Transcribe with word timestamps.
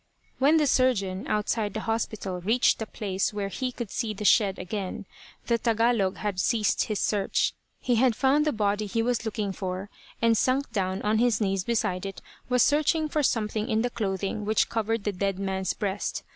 When 0.39 0.57
the 0.57 0.65
surgeon, 0.65 1.27
outside 1.27 1.75
the 1.75 1.81
hospital, 1.81 2.41
reached 2.41 2.81
a 2.81 2.87
place 2.87 3.31
where 3.31 3.49
he 3.49 3.71
could 3.71 3.91
see 3.91 4.15
the 4.15 4.25
shed 4.25 4.57
again, 4.57 5.05
the 5.45 5.59
Tagalog 5.59 6.17
had 6.17 6.39
ceased 6.39 6.85
his 6.85 6.99
search. 6.99 7.53
He 7.79 7.97
had 7.97 8.15
found 8.15 8.43
the 8.45 8.51
body 8.51 8.87
he 8.87 9.03
was 9.03 9.25
looking 9.25 9.51
for, 9.51 9.91
and 10.19 10.35
sunk 10.35 10.71
down 10.71 11.03
on 11.03 11.19
his 11.19 11.39
knees 11.39 11.63
beside 11.63 12.07
it 12.07 12.19
was 12.49 12.63
searching 12.63 13.09
for 13.09 13.21
something 13.21 13.69
in 13.69 13.83
the 13.83 13.91
clothing 13.91 14.43
which 14.43 14.69
covered 14.69 15.03
the 15.03 15.11
dead 15.13 15.37
man's 15.37 15.73
breast. 15.75 16.23